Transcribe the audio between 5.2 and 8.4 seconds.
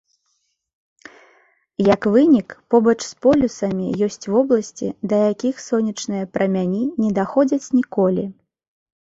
якіх сонечныя прамяні не даходзяць ніколі.